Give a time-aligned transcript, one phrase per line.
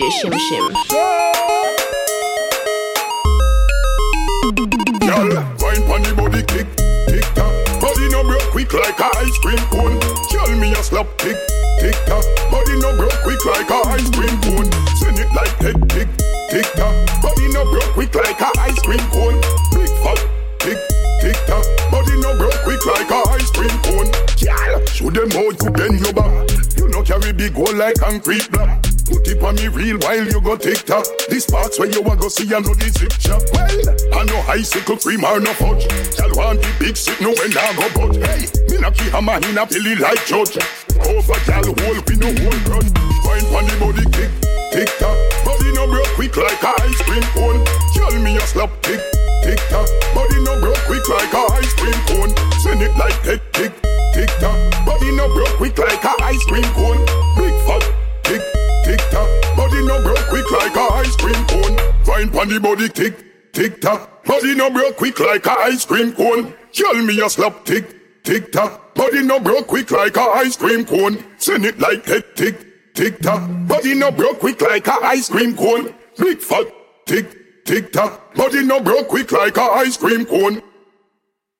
[0.00, 0.64] DJ ShimShim.
[5.04, 5.28] Girl,
[5.60, 6.64] wine pon the body kick,
[7.04, 7.52] tick tock.
[7.84, 10.00] Body no broke quick like a ice cream cone.
[10.32, 11.36] Girl, me a slap tick,
[11.80, 12.24] tick tock.
[12.48, 14.72] Body no broke quick like a ice cream cone.
[14.96, 16.08] Send it like head tick,
[16.48, 16.96] tick tock.
[17.20, 19.36] Body no broke quick like a ice cream cone.
[19.76, 20.20] Big fat
[20.64, 20.80] tick,
[21.20, 21.64] tick tock.
[21.92, 24.08] Body no broke quick like a ice cream cone.
[24.40, 26.48] Girl, show them how you bend your back.
[26.78, 28.79] You no carry big hole like concrete block.
[29.10, 31.04] Put it on me real while you go tick tock.
[31.28, 33.10] This parts where you a go see and know the zip.
[33.26, 33.66] Well,
[34.14, 35.90] I no icicle cream or no fudge.
[36.18, 39.42] Y'all want the big sick no when I go but hey, me knock the hammer
[39.42, 40.56] in a belly like judge.
[41.02, 42.90] Over y'all hole we no hole grudge.
[43.26, 44.30] Wine pon the body kick,
[44.70, 45.18] tick tock.
[45.42, 47.58] Body no broke quick like a ice cream cone.
[47.98, 49.02] Y'all me a slap tick,
[49.42, 49.90] tick tock.
[50.14, 52.30] Body no broke quick like a ice cream cone.
[52.62, 53.74] Send it like head tick,
[54.14, 54.58] tick tock.
[54.86, 56.89] Body no broke quick like a ice cream cone.
[60.42, 61.76] Quick like a ice cream cone.
[62.06, 64.24] Wine pon the body tick, tick tock.
[64.24, 66.54] Body no broke quick like a ice cream cone.
[66.72, 68.94] Tell me a slap tick, tick tock.
[68.94, 71.22] Body no broke quick like a ice cream cone.
[71.38, 73.48] Send it like head tick, tick tock.
[73.66, 75.94] Body no broke quick like a ice cream cone.
[76.18, 76.66] Big fat
[77.06, 78.34] tick, tick tock.
[78.34, 80.62] Body no broke quick like a ice cream cone.